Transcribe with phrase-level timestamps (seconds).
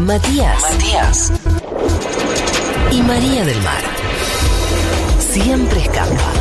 [0.00, 0.62] Matías.
[0.62, 1.32] Matías.
[2.90, 3.82] Y María del Mar.
[5.18, 6.32] Siempre escapa.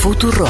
[0.00, 0.46] Futuro.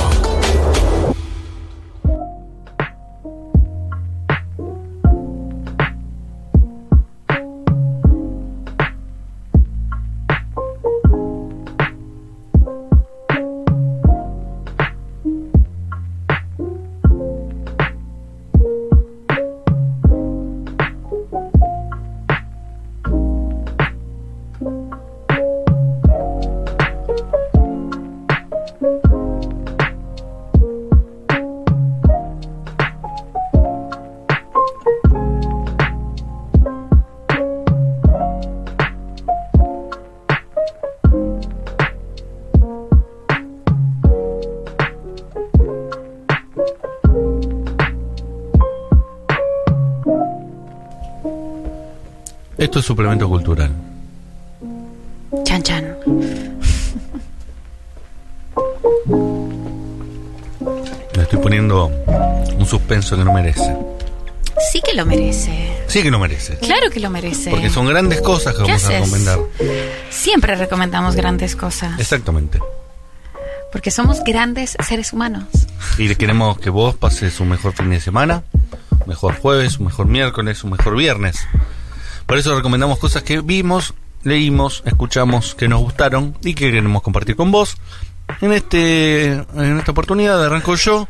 [52.74, 53.70] Esto es suplemento cultural.
[55.44, 55.96] Chan chan.
[61.14, 61.86] Le estoy poniendo
[62.58, 63.76] un suspenso que no merece.
[64.72, 65.84] Sí que lo merece.
[65.86, 66.56] Sí que no merece.
[66.56, 67.50] Claro que lo merece.
[67.50, 69.00] Porque son grandes cosas que ¿Qué vamos a haces?
[69.02, 69.38] recomendar.
[70.10, 72.00] Siempre recomendamos grandes cosas.
[72.00, 72.58] Exactamente.
[73.70, 75.44] Porque somos grandes seres humanos.
[75.96, 78.42] Y queremos que vos pases un mejor fin de semana,
[78.90, 81.46] un mejor jueves, un mejor miércoles, un mejor viernes.
[82.26, 87.36] Por eso recomendamos cosas que vimos, leímos, escuchamos, que nos gustaron y que queremos compartir
[87.36, 87.76] con vos.
[88.40, 91.06] En este en esta oportunidad arranco yo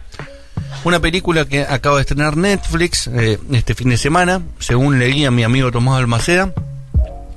[0.84, 5.30] una película que acaba de estrenar Netflix eh, este fin de semana, según leí a
[5.30, 6.52] mi amigo Tomás Almaceda,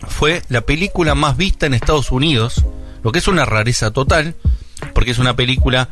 [0.08, 2.66] fue la película más vista en Estados Unidos,
[3.04, 4.36] lo que es una rareza total,
[4.94, 5.90] porque es una película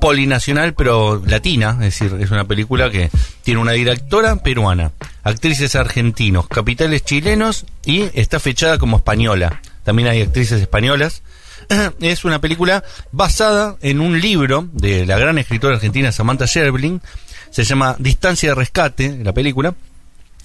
[0.00, 3.10] polinacional pero latina, es decir, es una película que
[3.42, 9.60] tiene una directora peruana, actrices argentinos, capitales chilenos y está fechada como española.
[9.84, 11.22] También hay actrices españolas.
[12.00, 17.00] Es una película basada en un libro de la gran escritora argentina Samantha Schweblin.
[17.50, 19.74] Se llama Distancia de Rescate, la película.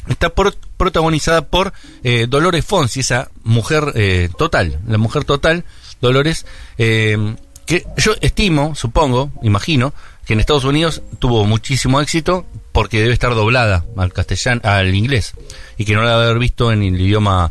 [0.08, 1.74] Está protagonizada por
[2.04, 5.64] eh, Dolores Fonsi, esa mujer eh, total, la mujer total,
[6.02, 6.48] Dolores,
[6.80, 7.36] eh,
[7.72, 9.94] que yo estimo, supongo, imagino,
[10.26, 15.36] que en Estados Unidos tuvo muchísimo éxito porque debe estar doblada al castellano, al inglés,
[15.78, 17.50] y que no la debe haber visto en el idioma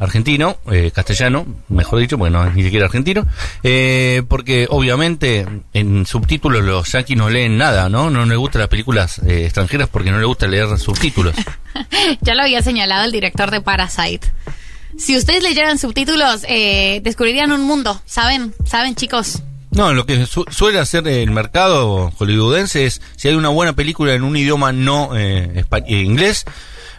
[0.00, 3.24] argentino, eh, castellano, mejor dicho, porque no es ni siquiera argentino,
[3.62, 8.10] eh, porque obviamente en subtítulos los yanquis no leen nada, ¿no?
[8.10, 11.36] No les gustan las películas eh, extranjeras porque no les gusta leer subtítulos.
[12.20, 14.26] ya lo había señalado el director de Parasite.
[14.98, 18.02] Si ustedes leyeran subtítulos, eh, descubrirían un mundo.
[18.06, 18.52] ¿Saben?
[18.64, 19.40] ¿Saben, chicos?
[19.72, 24.14] No, lo que su- suele hacer el mercado hollywoodense es, si hay una buena película
[24.14, 26.44] en un idioma no eh, eh, inglés,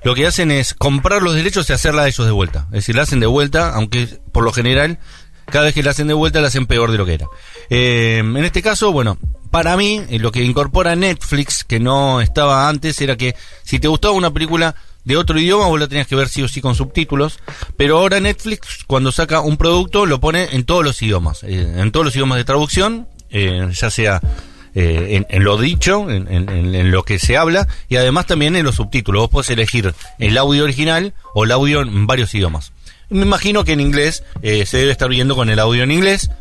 [0.04, 2.66] lo que hacen es comprar los derechos y hacerla ellos de vuelta.
[2.68, 4.98] Es decir, la hacen de vuelta, aunque por lo general,
[5.46, 7.28] cada vez que la hacen de vuelta, la hacen peor de lo que era.
[7.70, 9.18] Eh, en este caso, bueno,
[9.52, 13.88] para mí, eh, lo que incorpora Netflix, que no estaba antes, era que si te
[13.88, 14.76] gustaba una película
[15.06, 17.40] de otro idioma, vos la tenías que ver sí o sí con subtítulos.
[17.78, 21.44] Pero ahora Netflix, cuando saca un producto, lo pone en todos los idiomas.
[21.44, 24.22] eh, en todos los idiomas de traducción, eh, ya sea
[24.76, 29.22] eh, en, lo dicho, en, lo que se habla, y además también en los subtítulos.
[29.22, 32.72] Vos podés elegir el audio original o el audio en varios idiomas.
[33.10, 36.32] Me imagino que en inglés eh, se debe estar viendo con el audio en inglés.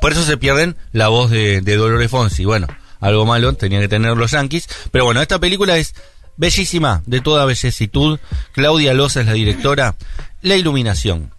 [0.00, 2.46] Por eso se pierden la voz de, de Dolores Fonsi.
[2.46, 2.66] Bueno,
[3.00, 4.66] algo malo tenían que tener los yankees.
[4.90, 5.94] Pero bueno, esta película es
[6.36, 8.18] bellísima, de toda bellecitud.
[8.52, 9.94] Claudia Loza es la directora.
[10.42, 11.30] La iluminación,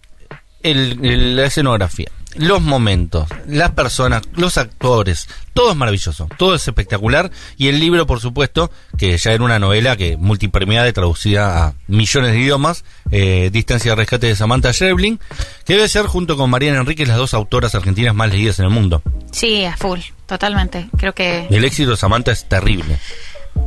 [0.62, 6.66] el- el- la escenografía, los momentos, las personas, los actores, todo es maravilloso, todo es
[6.68, 7.30] espectacular.
[7.56, 11.74] Y el libro, por supuesto, que ya era una novela que multipremiada y traducida a
[11.86, 15.18] millones de idiomas, eh, Distancia de Rescate de Samantha Schweblin,
[15.64, 18.70] que debe ser junto con Mariana Enríquez las dos autoras argentinas más leídas en el
[18.72, 19.02] mundo.
[19.32, 20.00] Sí, a full.
[20.26, 20.88] Totalmente.
[20.98, 21.46] Creo que...
[21.48, 22.98] El éxito de Samantha es terrible.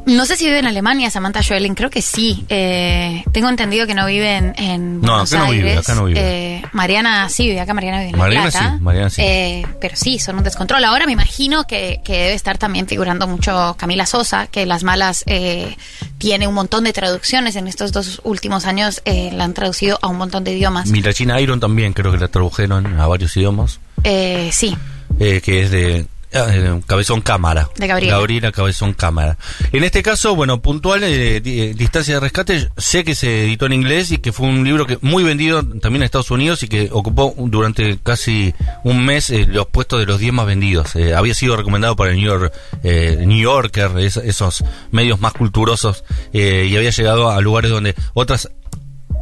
[0.06, 2.44] No sé si vive en Alemania Samantha Schweblin, creo que sí.
[2.50, 5.88] Eh, tengo entendido que no vive en, en No, Buenos acá no vive, Aires.
[5.90, 6.20] acá no vive.
[6.58, 8.72] Eh, Mariana sí vive acá, Mariana vive en La Mariana Plata.
[8.78, 9.22] sí, Mariana sí.
[9.24, 10.84] Eh, pero sí, son un descontrol.
[10.84, 15.24] Ahora me imagino que, que debe estar también figurando mucho Camila Sosa, que Las Malas
[15.28, 15.78] eh,
[16.18, 17.56] tiene un montón de traducciones.
[17.56, 20.90] En estos dos últimos años eh, la han traducido a un montón de idiomas.
[20.90, 23.80] Mirachina Iron también creo que la tradujeron a varios idiomas.
[24.04, 24.76] Eh, sí,
[25.20, 27.70] eh, que es de eh, Cabezón Cámara.
[27.78, 28.18] De Gabriela.
[28.18, 29.38] Gabriela Cabezón Cámara.
[29.72, 33.66] En este caso, bueno, puntual, eh, di- eh, Distancia de Rescate, sé que se editó
[33.66, 36.68] en inglés y que fue un libro que muy vendido también en Estados Unidos y
[36.68, 38.54] que ocupó durante casi
[38.84, 40.96] un mes eh, los puestos de los 10 más vendidos.
[41.16, 42.54] Había sido recomendado por el New, York,
[42.84, 46.04] eh, New Yorker, es- esos medios más culturosos,
[46.34, 48.50] y había llegado a lugares donde otras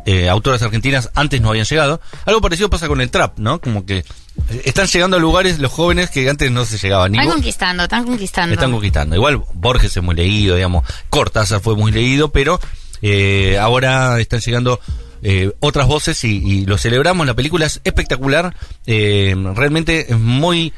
[0.08, 2.00] eh, autoras argentinas antes no habían llegado.
[2.26, 3.60] Algo parecido pasa con el trap, ¿no?
[3.60, 4.06] Como que eh,
[4.64, 7.14] están llegando a lugares los jóvenes que antes no se llegaban.
[7.14, 8.54] Están conquistando, están conquistando.
[8.54, 9.16] están conquistando.
[9.18, 12.58] Igual Borges es muy leído, digamos, Cortázar fue muy leído, pero
[13.02, 14.80] eh, ahora están llegando
[15.24, 17.28] eh, otras voces y, y lo celebramos.
[17.28, 18.56] La película es espectacular,
[18.86, 20.72] eh, realmente es muy...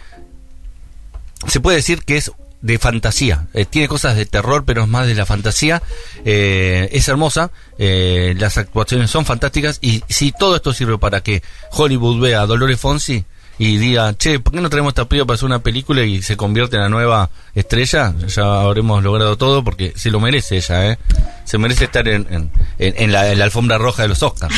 [1.46, 5.08] Se puede decir que es de fantasía, Eh, tiene cosas de terror, pero es más
[5.08, 5.82] de la fantasía.
[6.26, 11.42] Eh, es hermosa, eh, las actuaciones son fantásticas y si todo esto sirve para que
[11.72, 13.24] Hollywood vea a Dolores Fonsi
[13.58, 16.38] y diga, che, ¿por qué no traemos esta piba para hacer una película y se
[16.38, 18.14] convierte en la nueva estrella?
[18.28, 20.98] Ya habremos logrado todo porque se lo merece ella, ¿eh?
[21.46, 24.54] Se merece estar en, en, en- en la, en la alfombra roja de los Oscars.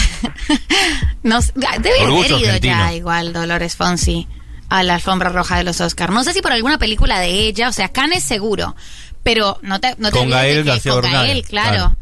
[1.24, 4.28] Nos, debe haber ido ya igual Dolores Fonsi
[4.72, 6.14] a la alfombra roja de los Oscars.
[6.14, 8.74] No sé si por alguna película de ella, o sea, Cannes seguro,
[9.22, 11.70] pero no te, no te Con Gael que- García con Gael, claro.
[11.76, 11.96] claro.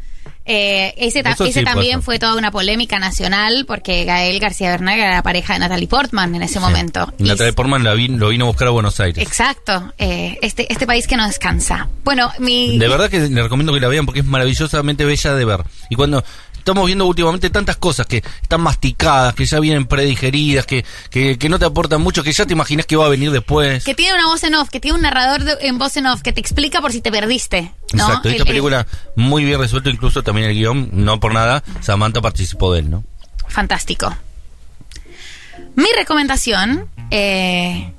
[0.46, 2.04] Eh, ese ta- Eso ese sí también pasa.
[2.06, 6.34] fue toda una polémica nacional porque Gael García Bernal era la pareja de Natalie Portman
[6.34, 7.12] en ese momento.
[7.18, 9.24] Y Natalia Portman la lo vino a buscar a Buenos Aires.
[9.24, 11.88] Exacto, eh, este, este país que no descansa.
[12.04, 12.78] Bueno, mi...
[12.78, 15.60] De verdad que le recomiendo que la vean porque es maravillosamente bella de ver.
[15.88, 16.24] Y cuando
[16.60, 21.48] estamos viendo últimamente tantas cosas que están masticadas, que ya vienen predigeridas, que, que, que
[21.48, 23.84] no te aportan mucho, que ya te imaginas que va a venir después.
[23.84, 26.22] Que tiene una voz en off, que tiene un narrador de- en voz en off,
[26.22, 27.72] que te explica por si te perdiste.
[27.92, 28.04] ¿no?
[28.06, 28.86] Exacto, esta el- película
[29.16, 33.04] muy bien resuelto, incluso también el guion, no por nada, Samantha participó de él, ¿no?
[33.48, 34.14] fantástico.
[35.74, 37.92] Mi recomendación, eh,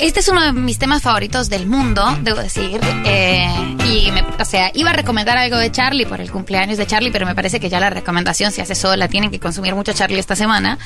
[0.00, 2.80] este es uno de mis temas favoritos del mundo, debo decir.
[3.04, 6.86] eh, y, me- o sea, iba a recomendar algo de Charlie por el cumpleaños de
[6.86, 9.08] Charlie, pero me parece que ya la recomendación se hace sola.
[9.08, 10.78] Tienen que consumir mucho Charlie esta semana.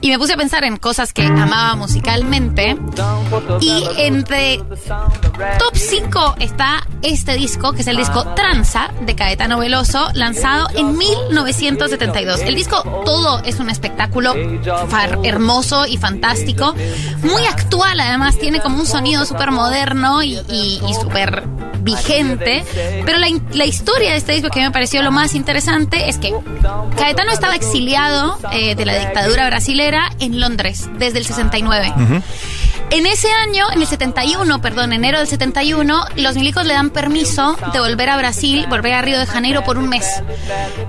[0.00, 2.76] Y me puse a pensar en cosas que amaba musicalmente.
[3.60, 10.08] Y entre top 5 está este disco, que es el disco Tranza de Caetano Veloso,
[10.14, 12.40] lanzado en 1972.
[12.40, 14.34] El disco todo es un espectáculo
[14.88, 16.74] far- hermoso y fantástico,
[17.22, 21.44] muy actual además, tiene como un sonido súper moderno y, y, y súper
[21.80, 22.62] vigente,
[23.06, 26.30] pero la, la historia de este disco que me pareció lo más interesante es que
[26.98, 31.94] Caetano estaba exiliado eh, de la dictadura brasilera en Londres desde el 69.
[32.94, 37.56] En ese año, en el 71, perdón, enero del 71, los milicos le dan permiso
[37.72, 40.06] de volver a Brasil, volver a Río de Janeiro por un mes.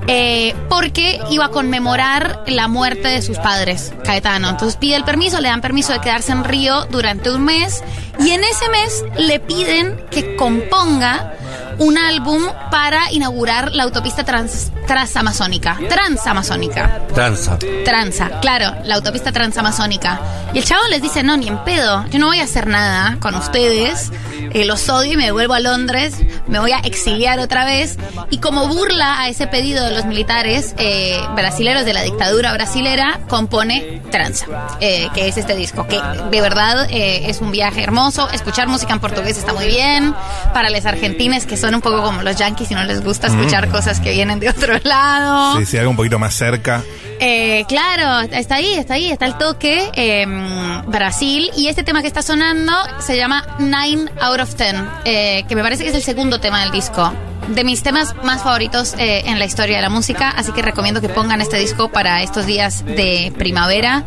[0.05, 4.51] Eh, porque iba a conmemorar la muerte de sus padres, Caetano.
[4.51, 7.83] Entonces pide el permiso, le dan permiso de quedarse en Río durante un mes.
[8.19, 11.33] Y en ese mes le piden que componga
[11.77, 15.77] un álbum para inaugurar la autopista trans, transamazónica.
[15.89, 17.07] Transamazónica.
[17.13, 17.57] Tranza.
[17.83, 20.19] Tranza, claro, la autopista transamazónica.
[20.53, 23.17] Y el chavo les dice, no, ni en pedo, yo no voy a hacer nada
[23.19, 24.11] con ustedes,
[24.51, 26.15] eh, los odio y me devuelvo a Londres,
[26.47, 27.97] me voy a exiliar otra vez.
[28.29, 33.19] Y como burla a ese pedido de los militares eh, brasileros de la dictadura brasilera,
[33.27, 34.45] compone Tranza,
[34.79, 35.99] eh, que es este disco, que
[36.31, 38.29] de verdad eh, es un viaje hermoso.
[38.31, 40.13] Escuchar música en portugués está muy bien.
[40.53, 43.69] Para los argentines que son un poco como los yankees y no les gusta escuchar
[43.69, 45.57] cosas que vienen de otro lado.
[45.57, 46.83] Sí, sí, algo un poquito más cerca.
[47.19, 49.89] Eh, claro, está ahí, está ahí, está el toque.
[49.93, 50.25] eh,
[50.87, 51.49] Brasil.
[51.57, 55.61] Y este tema que está sonando se llama Nine Out of Ten, eh, que me
[55.63, 57.11] parece que es el segundo tema del disco.
[57.47, 60.99] De mis temas más favoritos eh, en la historia de la música, así que recomiendo
[61.01, 64.03] que pongan este disco para estos días de primavera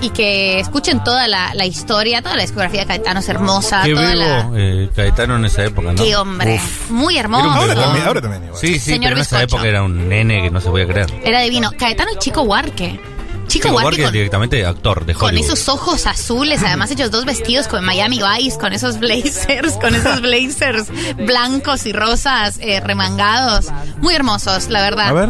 [0.00, 3.94] y que escuchen toda la, la historia, toda la discografía de Caetano es hermosa, Qué
[3.94, 4.50] toda la...
[4.54, 6.02] eh, Caetano en esa época, ¿no?
[6.02, 6.60] Qué hombre,
[6.90, 7.50] muy hermoso.
[7.50, 8.60] Ahora también, ahora también igual.
[8.60, 11.12] Sí, sí, Señor pero en esa época era un nene que no se podía creer.
[11.24, 11.70] Era divino.
[11.78, 13.00] Caetano y Chico Huarque.
[13.48, 15.44] Chico, Chico Huarque con- directamente actor de Con Hollywood.
[15.52, 20.20] esos ojos azules, además hechos dos vestidos con Miami Vice, con esos blazers, con esos
[20.20, 23.68] blazers blancos y rosas eh, remangados.
[23.98, 25.08] Muy hermosos, la verdad.
[25.08, 25.28] A ver.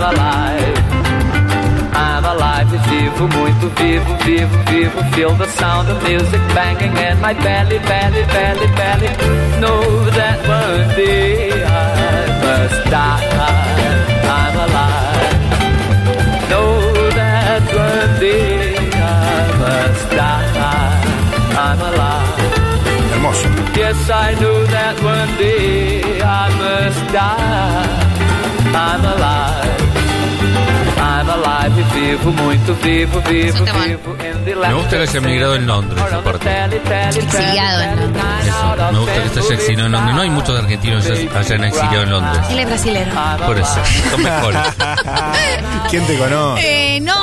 [0.00, 0.78] I'm alive.
[1.92, 5.02] I'm alive e vivo, muito vivo, vivo, vivo.
[5.12, 9.08] Feel the sound of music banging in my belly, belly, belly, belly.
[9.58, 13.26] Know that one day I must die.
[14.22, 15.34] I'm alive.
[16.48, 21.02] Know that one day I must die.
[21.58, 22.38] I'm alive.
[23.10, 23.48] Hermoso.
[23.76, 27.98] Yes, I know that one day I must die.
[28.76, 29.67] I'm alive.
[34.68, 36.64] Me gusta que haya emigrado en Londres, aparte.
[37.18, 38.24] Exiliado en Londres.
[38.46, 40.14] Eso, me gusta que se haya exiliado en Londres.
[40.14, 42.46] No hay muchos argentinos que hayan exiliado en Londres.
[42.50, 43.10] Él es brasilero.
[43.46, 44.60] Por eso, son mejores.
[45.90, 46.96] ¿Quién te conoce?
[46.96, 47.17] Eh, no,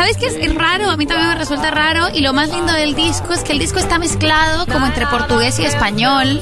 [0.00, 0.88] ¿sabes qué es raro?
[0.90, 2.08] A mí también me resulta raro.
[2.14, 5.58] Y lo más lindo del disco es que el disco está mezclado como entre portugués
[5.58, 6.40] y español.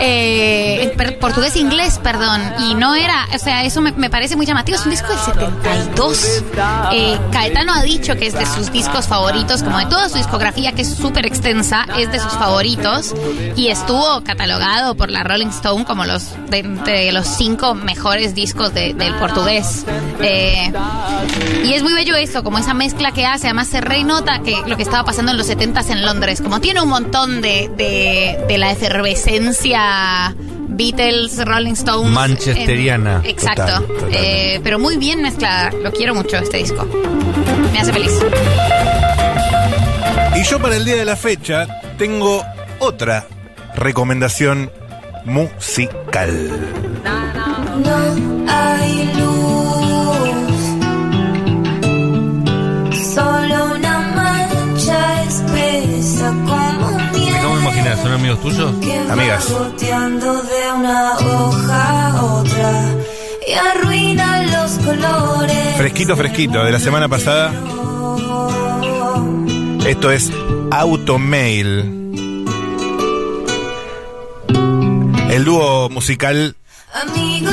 [0.00, 2.42] Eh, portugués e inglés, perdón.
[2.68, 4.76] Y no era, o sea, eso me, me parece muy llamativo.
[4.76, 6.42] Es un disco del 72.
[6.92, 10.72] Eh, Caetano ha dicho que es de sus discos favoritos, como de toda su discografía,
[10.72, 13.14] que es súper extensa, es de sus favoritos.
[13.54, 18.94] Y estuvo catalogado por la Rolling Stone como los de, los cinco mejores discos de-
[18.94, 19.84] del portugués.
[20.20, 20.72] Eh,
[21.64, 23.46] y es muy bello eso, como esa mezcla que hace.
[23.46, 26.40] Además, se renota que lo que estaba pasando en los 70s en Londres.
[26.40, 30.34] Como tiene un montón de, de, de la efervescencia
[30.68, 32.10] Beatles, Rolling Stones.
[32.12, 33.20] Manchesteriana.
[33.24, 33.62] en- exacto.
[33.62, 34.10] Total, total.
[34.12, 35.70] Eh, pero muy bien mezclada.
[35.82, 36.86] Lo quiero mucho este disco.
[37.72, 38.12] Me hace feliz.
[40.36, 41.66] Y yo para el día de la fecha
[41.96, 42.44] tengo
[42.78, 43.26] otra
[43.74, 44.70] recomendación
[45.24, 46.50] musical.
[47.04, 49.10] No hay
[57.96, 58.72] ¿son amigos tuyos?
[59.10, 59.48] Amigas.
[59.78, 62.94] de una hoja a otra
[63.46, 65.76] y arruina los colores.
[65.76, 67.52] Fresquito, fresquito, de la semana pasada.
[69.86, 70.30] Esto es
[70.70, 71.94] Automail.
[75.30, 76.56] El dúo musical
[76.92, 77.50] Amigo,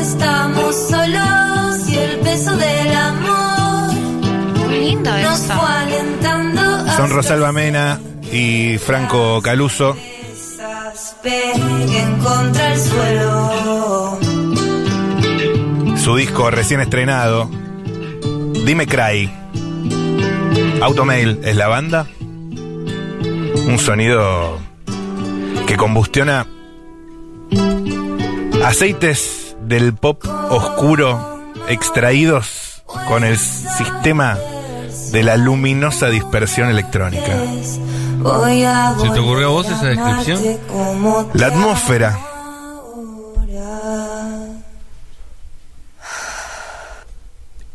[0.00, 3.92] estamos solos y el peso del amor
[4.66, 5.54] Muy lindo nos esto.
[5.54, 6.60] fue alentando.
[6.60, 7.98] son hasta Rosalba Mena
[8.34, 9.96] y Franco Caluso.
[15.96, 17.48] Su disco recién estrenado.
[18.66, 19.30] Dime Cry.
[20.82, 22.06] Automail es la banda.
[22.20, 24.58] Un sonido
[25.68, 26.46] que combustiona
[28.64, 34.36] aceites del pop oscuro extraídos con el sistema
[35.12, 37.36] de la luminosa dispersión electrónica.
[38.24, 40.58] ¿Se te ocurrió a vos esa descripción?
[41.34, 42.18] La atmósfera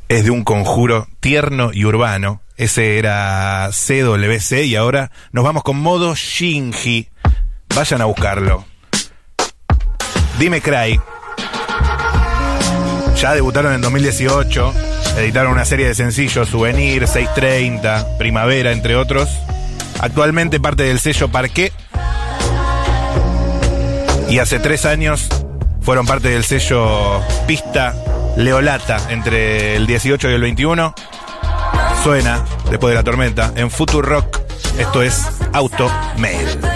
[0.07, 2.41] es de un conjuro tierno y urbano.
[2.57, 7.09] Ese era CWC y ahora nos vamos con modo Shinji.
[7.75, 8.65] Vayan a buscarlo.
[10.39, 10.99] Dime Cry.
[13.17, 14.73] Ya debutaron en 2018.
[15.17, 19.29] Editaron una serie de sencillos, Souvenir, 630, Primavera, entre otros.
[19.99, 21.71] Actualmente parte del sello Parqué.
[24.29, 25.27] Y hace tres años
[25.81, 27.95] fueron parte del sello Pista
[28.37, 30.93] Leolata entre el 18 y el 21.
[32.03, 34.39] Suena después de la tormenta en Future Rock.
[34.77, 36.68] Esto es Auto Mail.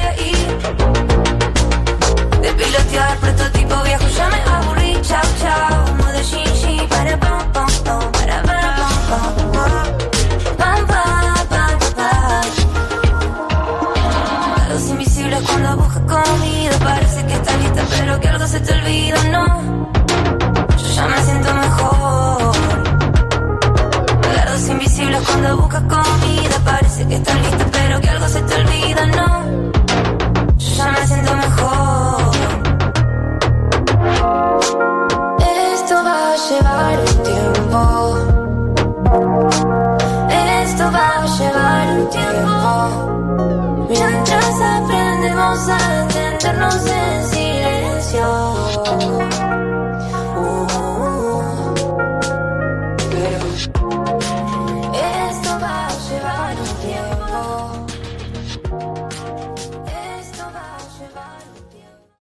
[37.24, 38.03] 颠簸